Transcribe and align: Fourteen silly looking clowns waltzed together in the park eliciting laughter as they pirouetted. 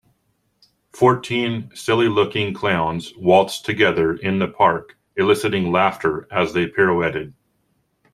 Fourteen 0.93 1.69
silly 1.75 2.09
looking 2.09 2.55
clowns 2.55 3.13
waltzed 3.17 3.65
together 3.65 4.15
in 4.15 4.39
the 4.39 4.47
park 4.47 4.97
eliciting 5.15 5.71
laughter 5.71 6.27
as 6.31 6.53
they 6.53 6.65
pirouetted. 6.65 7.35